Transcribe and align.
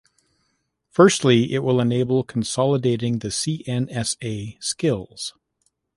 Firstly, 0.89 1.53
it 1.53 1.59
will 1.59 1.79
enable 1.79 2.23
consolidating 2.23 3.19
the 3.19 3.27
CNSA 3.27 4.55
skills. 4.59 5.35